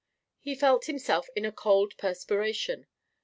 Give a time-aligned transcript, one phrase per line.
[0.39, 2.87] He felt himself in a cold perspiration.